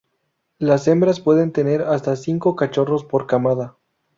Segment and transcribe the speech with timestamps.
[0.57, 3.77] Las hembras pueden tener hasta cinco cachorros por camada.